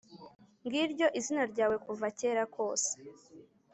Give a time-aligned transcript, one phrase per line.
[0.65, 2.91] ng’iryo izina ryawe, kuva kera kose.